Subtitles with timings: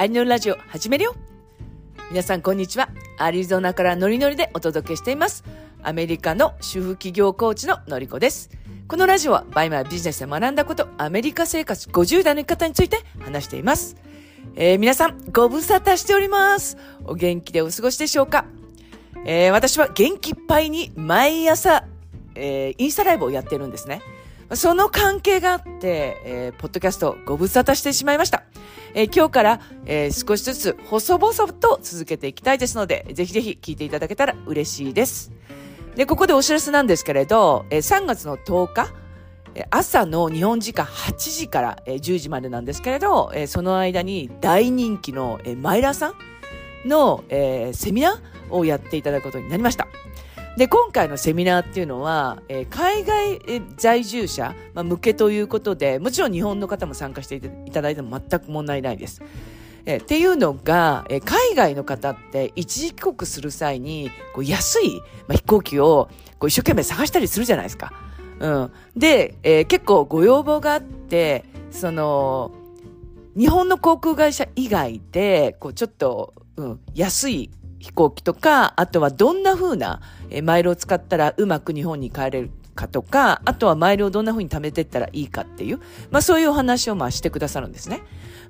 [0.00, 1.14] アリのラジオ始めるよ
[2.10, 2.88] 皆さんこんにちは。
[3.18, 5.44] アリゾナからノリノリでお届けしています。
[5.82, 8.48] アメリカの主婦企業コーチののりこです。
[8.88, 13.94] このラジオはバイマービジネスで学んだこと、アメリカ生活50代の生き方について話しています。
[14.56, 16.78] えー、皆さん、ご無沙汰しております。
[17.04, 18.46] お元気でお過ごしでしょうか？
[19.26, 21.84] えー、私は元気いっぱいに毎朝、
[22.36, 24.00] えー、インスタライブをやってるんですね。
[24.54, 28.42] その関係があって、えー、ポッドキャストご無沙汰してしまいました。
[28.94, 35.30] えー、今日から、えー、少しずつ細々と続けていきたいですので、ぜひぜひ聞いていただけたら嬉しいです。
[35.94, 38.92] で、ここでお知らせなんですけれど、えー、3月の10日、
[39.70, 46.14] 朝の日本時間8時から10時までなんですけれど、その間に大人気のマイラーさ
[46.84, 47.24] んの
[47.72, 49.88] セミナーをやっていただくことになりました。
[50.60, 59.22] で、今回のセミナーっていうのは、えー、海外在住者、まあ、向けということで、もちろん日本の方も参加していただいても全く問題ないです。
[59.86, 67.94] え、っていうのが、え、海外の方って一時帰国する際に、こう安い、まあ、飛行機をこう一生懸命探したりするじゃないですか。
[68.40, 68.72] うん。
[68.94, 72.50] で、えー、結構ご要望があって、その、
[73.34, 77.50] 日本の航空会社以外で、こうちょっと、うん、安い
[77.80, 80.00] 飛行機とか、あとはどんな風な
[80.42, 88.02] マイルを使ったらうまく日本に帰れるかとか、あとはマイルをどんな風に貯めていったらいいかっていう、まあそういうお話をまあしてくださるんですね。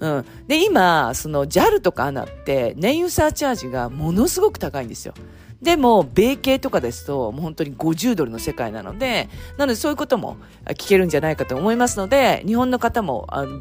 [0.00, 0.24] うん。
[0.46, 5.14] で、今、その JAL とか ANA って燃油サーチャージがものすごく高いんですよ。
[5.60, 10.36] でも、米系とかですと、もう本当に50ドルの世界なので、なのでそういうことも
[10.68, 13.60] 聞けるんじゃないかと思いますので、日本の方も、あの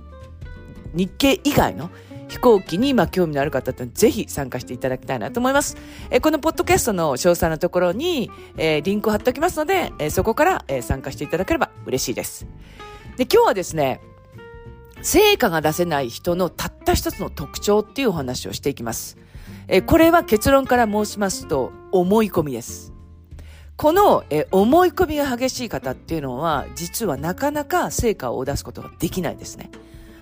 [0.94, 1.90] 日系以外の
[2.28, 5.78] 飛行機にま興味のある方ってぜひ参加していただきたいなと思います。
[6.10, 12.46] えこのポッドキャストの詳細なところに、えー、リンクを貼っておきますので、えー、そこから、え、参加していただければ嬉しいです。
[13.16, 14.02] で、今日はですね、
[15.02, 19.18] 成果が出せない人のたった一つの特徴っていうお話をしていきます。
[19.70, 22.94] えこれは結論から申しますと、思い込みです。
[23.78, 29.70] この、え思い込みが激しい方っていうのは、実はなかなか成果を出すことができないですね。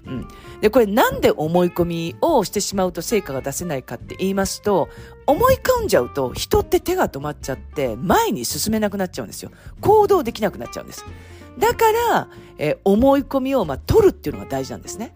[0.07, 0.27] うん。
[0.61, 4.89] で、これなんで思い込みをしてしまうと成果が出せないかって言いますと、
[5.27, 9.51] 思い込んじゃうと人って手が止まっちゃって前に進めなくなっちゃうんですよ。
[9.81, 11.05] 行動できなくなっちゃうんです。
[11.57, 12.27] だから、
[12.57, 15.15] えー、思い込みを、まあ、取るっていうのが大事なんですね。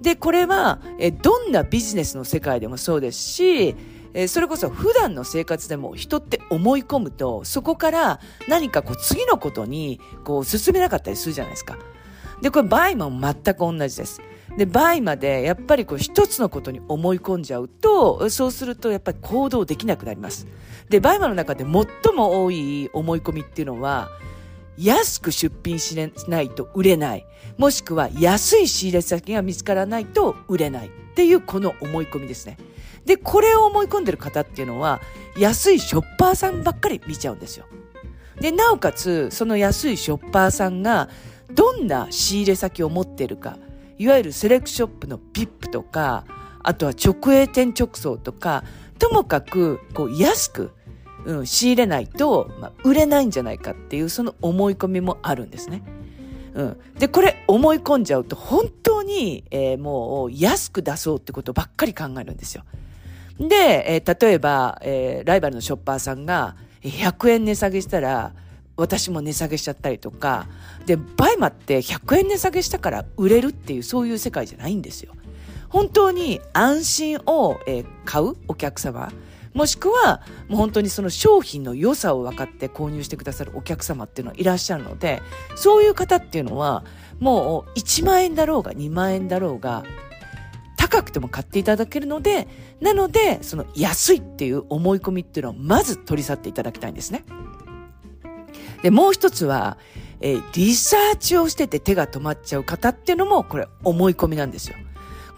[0.00, 3.76] で、これは、えー、どんなビジネスの世界でもそうですし、
[4.14, 11.76] え、それこそ普段の生活でも人って思い込むと、そこから何かこう次のことにこう進めなかったりするじゃないですか。
[12.40, 14.20] で、これ BUYMA も全く同じです。
[14.56, 20.46] で、 BUYMA でやっぱりこう一つのことに思い込んじゃうと、そうするとやっぱり行動できなくなります。
[20.88, 24.08] で、 BUYMA の中で最も多い思い込みっていうのは、
[24.76, 25.96] 安く出品し
[26.28, 27.24] ないと売れない。
[27.58, 32.58] もしくは安い仕入れ先が見つからないと売れないっていうこの思い込みですね。
[33.04, 35.00] で、これを思い込んでる方っていうのは、
[35.38, 37.66] 安いショッパーさんばっかり見ちゃうんですよ。
[38.40, 41.08] で、なおかつ、その安いショッパーさんが、
[41.54, 43.58] どんな仕入れ先を持っているか、
[43.98, 46.24] いわゆるセレクショップの VIP とか、
[46.62, 48.64] あとは直営店直送とか、
[48.98, 50.72] ともかく、こう、安く、
[51.26, 55.82] うん、仕入れないと、まあ、売れないんじゃないかっていう、その思い込みもあるんですね。
[56.54, 56.80] うん。
[56.98, 62.64] で、これ思い込んじゃうと、本当に、えー、もう、安く出そうってことばっかり考えるんですよ。
[63.38, 68.32] で、えー、例えば、えー、ライバルのショッパーさんが、100円値下げしたら、
[68.76, 70.46] 私も値下げしちゃったりとか、
[70.86, 75.14] で、 BUYMA って100円値下げしたから売れるっていうそういう世界じゃないんですよ。
[75.68, 79.12] 本当に安心を、えー、買うお客様、
[79.54, 85.22] もしくはもう本当にその商品の良さを分かって購入してくださるお客様っていうのはいらっしゃるので、
[85.54, 86.84] そういう方っていうのは
[87.20, 89.84] もう1万円だろうが2万円だろうが
[90.76, 92.48] 高くても買っていただけるので、
[92.80, 97.24] なのでその安いっていう思い込みっていうのをまず取り去っていただきたいんですね。
[98.84, 99.78] で、もう一つは、
[100.20, 104.76] えー、リサーチをしてて手が止まっちゃう方っていうのも、これ思い込みなんですよ。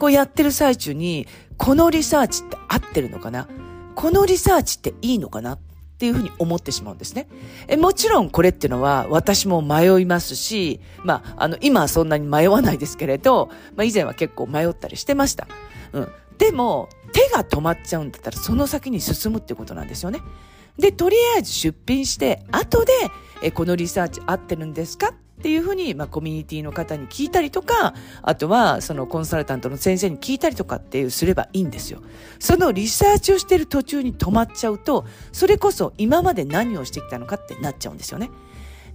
[0.01, 3.47] こうやってる最中に、このリサーチって合ってるのかな？
[3.95, 5.53] このリサーチっていいのかな？
[5.53, 5.59] っ
[5.99, 7.29] ていうふうに思ってしまうんですね。
[7.69, 15.47] えもちろんこれっていうのは私も迷いますし、まあ、あの、今はそんなに迷わないですけれど、まあ以前は結構迷ったりしてました。
[15.93, 16.09] うん。
[16.37, 20.19] でも、手が止まっちゃうんだったらその先に進むってことなんですよね。
[20.77, 22.93] で、とりあえず出品して、後で、
[23.47, 25.11] えこのリサーチ合ってるんですか？
[25.11, 25.13] っ
[25.43, 32.01] ていうふうに、まあ、コミュニティの方に聞いたりとか、あとは、そのコンサルタントの先生に聞いたりとかっていうすればいいんですよ。
[32.39, 38.31] そのリサーチをしてる途中に止まっちゃうと、それこそ今まで何をしてきたのかってなっちゃうんですよね。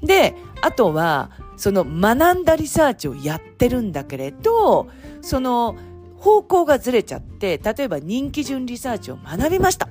[0.01, 4.89] で、あとは、その学んだリサーチをやってるんだけれど、
[5.21, 5.77] その、
[6.17, 9.89] 方向がずれちゃって、例えば人気順リサーチを学びました。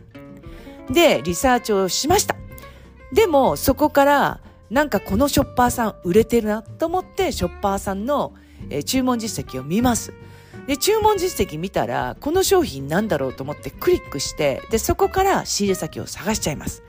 [0.91, 2.35] で、リサーチをしました。
[3.13, 8.32] でも、そこから、なんかこのショッパーさん売れてるなと思って、ショッパーさんの、
[8.70, 10.12] え、注文実績を見ます。
[10.67, 16.84] で、注文実績見たら、この商品なんだろうと思ってクリックして、で、そこから仕入れ先を探しちゃいます。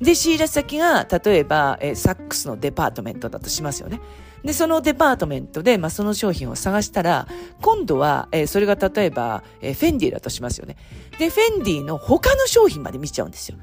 [0.00, 4.00] で、仕入れ先が、例えば、え、サックスのデパートメントだとしますよね。
[4.44, 7.28] で、そのデパートメントで、まあ、その商品を探したら、
[7.60, 10.76] 今度は、えー、それが例えば、えー、フェンディだとしますよね。
[11.18, 13.58] で、フェンディの他の商品まで見ちゃうんですよ。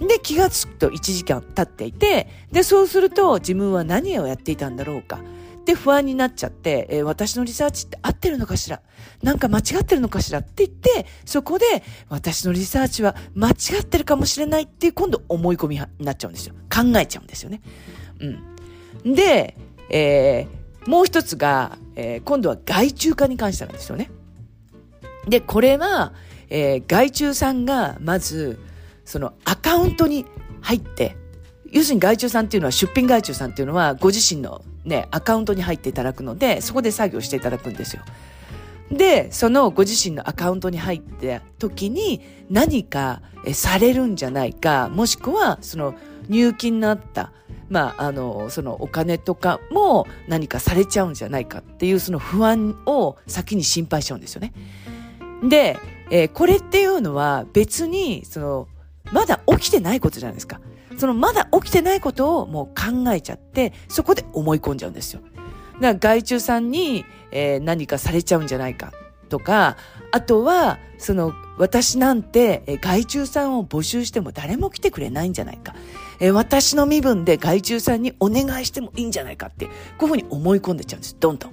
[0.00, 5.20] で、気がつくと1時間経っていて、で、そうすると自分は何をやっていたんだろうか。
[5.66, 8.80] で、不安になっちゃって、えー、私のリサーチって合ってるのかしら？
[9.22, 11.66] なんか間違ってるのかしらって言って、そこで
[12.08, 16.54] 私のリサーチは間違ってるかもしれないっていう今度思い込みになっちゃうんですよ。
[16.74, 17.60] 考えちゃうんですよね。
[19.04, 19.14] うん。
[19.14, 19.56] で、
[19.90, 24.10] えー、もう一つが、えー、今度は外注化に関してなんですよね。
[25.28, 26.12] で、これは、
[26.48, 28.58] えー、外注さんがまず、
[29.04, 30.24] そのアカウントに
[30.60, 31.16] 入って、
[31.70, 38.02] 要するに外注さんっていうのは、出品外注さんっていうのは、ご自身のね、アカウントに入っていただくので、そこで作業していただくんですよ。
[38.90, 43.22] で、そのご自身のアカウントに入った時に何か
[43.52, 45.94] されるんじゃないか、もしくはその
[46.28, 47.32] 入金のあった、
[47.70, 54.52] まあ、あの、そのお金とかも何かされちゃうんじゃないかっていうその不安を先に心配しちゃうんですよね。
[55.48, 55.78] で、
[56.10, 58.68] えー、これっていうのは別に、その、
[59.12, 60.60] まだ起きてないことじゃないですか。
[60.98, 65.20] そのまだ起きてないことをもう考えちゃって、そこで思い込んじゃうんですよ。
[65.80, 68.92] だから外注さんに、えー、何かされちゃうんじゃないか
[69.28, 69.76] とか、
[70.10, 75.74] あとは、その、私なんて、えー、外注さんを募集しても誰も来てくれないんじゃないか。
[76.20, 79.70] えー、私の身分で害虫さんにお願いしてもいいんじゃないかって、こ
[80.02, 81.16] ういうふうに思い込んでちゃうんです。
[81.18, 81.52] どんどん。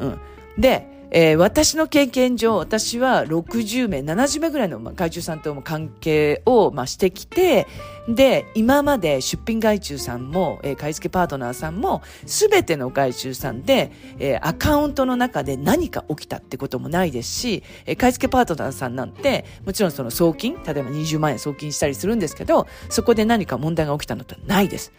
[0.00, 0.20] うん。
[0.58, 7.66] で、えー、私の経験上、私は60名、70名ぐらいの、まあ、外注さんとも関係を、まあ、してきて、
[8.14, 24.92] で、今まで出品外注さんも、えー、買い付けパートナーさんも、すべての外注さんで、えー、アカウントの中で何か起きたってこともないですし、えー、買い付けパートナーさんなんて、もちろんその送金、例えば20万円送金したりするんですけど、そこで何か問題が起きたのってないです。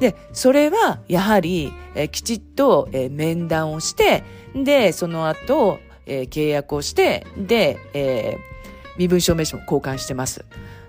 [0.00, 4.24] で、それは、やはり、えー、きちっと、えー、面談をして、
[4.54, 10.44] で、その後、えー、契約をして、で、えー、身分証明書も交換してます。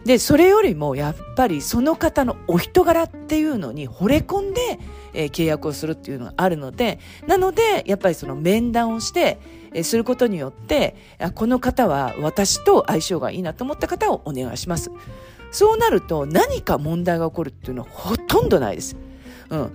[0.06, 4.80] で、それよりもやっぱりその方のお人柄っていうのに惚れ込んで、
[5.14, 9.40] えー、契約をするっていうのがあるので、なので、やっぱりその面談をして、
[9.74, 10.96] えー、することによって、
[11.36, 14.92] この方は私と相性がいいなと思った方をお願いします。
[15.52, 18.96] そうなると何か問題が起こるっていうのはほとんどないです。
[19.50, 19.72] うん。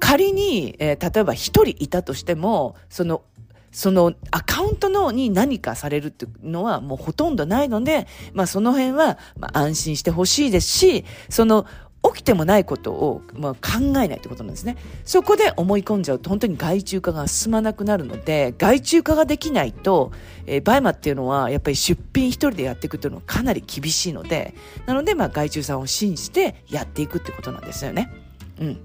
[0.00, 3.22] 仮に、えー、例えば一人いたとしても、その
[3.72, 11.66] そのアカウントのに何かされるっていうのはもうほとんどないので、まあその辺はまあ安心してほしいですし、その
[12.04, 14.76] 起きてもないことを、まあ、考えないってことなんですね。
[15.04, 20.10] そこで思い込んじゃうと本当に外注化が進まなくなるので、外注化ができないと、
[20.46, 24.54] えー、 BUYMA っていうのはやっぱり出品一人でやっていくっていうのはかなり厳しいので、
[24.84, 28.12] なのでまあ外注さんを信じてやっていくってことなんですよね。
[28.60, 28.80] うん。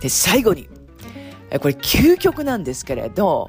[0.00, 0.68] で、最後に、
[1.60, 3.48] これ究極なんですけれど、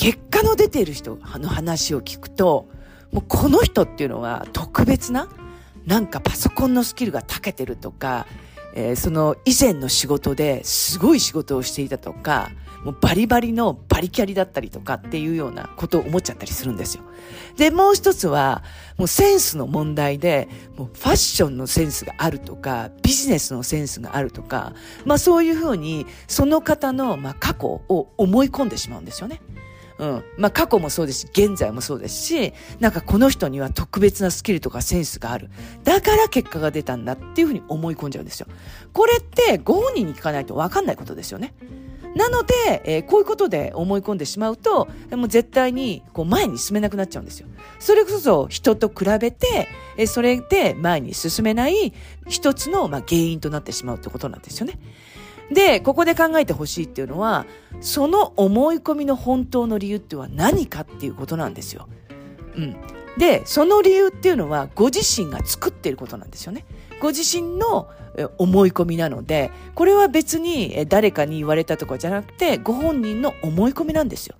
[0.00, 2.70] 結果の出ている人の話を聞くと、
[3.12, 5.28] もうこの人っていうのは特別な、
[5.84, 8.26] なんかパソコンのスキルが長けてるとか、
[8.74, 12.50] えー、その以前の仕事ですごい仕事をしていたとか、
[12.82, 17.02] もうバリバリのバリキャリだったりとかっていうようなことを思っちゃったりするんですよ。
[17.58, 18.62] で、もう一つは、
[18.96, 24.72] もうセンスの問題で、もうファッションのセンスがあるとか、ビジネスのセンスがあるとか、
[25.04, 29.42] まあそういうふうに、その方の、まあ過去を思い込んでしまうんですよね。
[30.00, 30.24] うん。
[30.38, 35.50] まあ過去もそうですし、現在もそうですし、なんかこの人には特別なスキルとかセンスがある。
[35.84, 38.46] だから結果が出たんだっていうふうに思い込んじゃうんですよ。
[38.94, 41.54] これってご本人に聞かないとわかんないことですよね。
[42.16, 47.46] なので、えー、こういうことで思い込んでしまうと、もう絶対にこう前に進めなくなっちゃうんですよ。
[47.78, 51.92] それこそ人と比べて、えー、それで前に進めない
[52.26, 54.78] 一つの、まあ、原因となってしまうってことなんですよね。
[55.50, 57.46] で、ここで考えてほしいっていうのは、
[57.80, 61.88] その思い込みの本当の理由っては何かっていうことなんですよ。
[62.56, 62.76] うん。
[63.18, 66.64] で、その理由っていうのは、ご自身が作っていることなんですよね。
[67.00, 67.88] ご自身の
[68.38, 74.36] 思い込みなので、これは別に誰かに言われたとかじゃなくて、ご本人の思い込みなんですよ。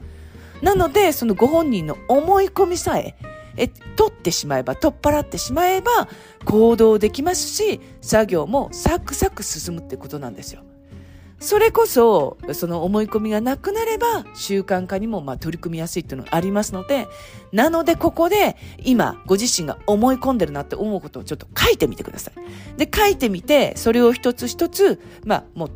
[0.63, 3.17] なので、そのご本人の思い込みさえ、
[3.57, 6.09] え、取ってしまえば、取っ払ってしまえば、
[6.45, 10.63] 行動できますし、作業もサクサク進むってことなんですよ。
[11.41, 17.09] それこそ、その思い込みがなくなれば、習慣化にもまあ取り組みやすいっていうのがありますので、
[17.51, 22.77] なのでここで、今、ご自身が思い込んでるなって思うことをちょっと書いてみてください。
[22.77, 25.71] で、書いてみて、それを一つ一つ、まあ、もう、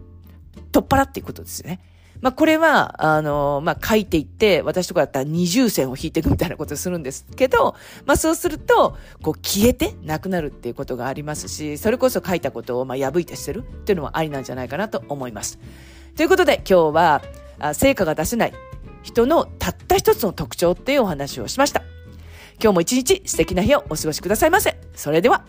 [0.71, 1.80] 取っ払っていくことですよね。
[2.25, 7.76] まあ、これは、あの、まあ、書いていって、私とかだったら二重線を引いていくみたいなことするんですけど、
[8.07, 15.59] まあ、そうすると、こう、消えてなくなるっていうことがありますし、それこそ書いたことを、ま、破いて捨てるっていうのはありなんじゃないかなと思います。
[16.16, 17.23] ということで、今日は、
[17.59, 18.54] あ成果が出せない
[19.02, 21.83] 人のたった一つの特徴っていうお話をしました。
[22.59, 24.78] 今日も一日素敵な日をお過ごしくださいませ。
[24.95, 25.45] それでは。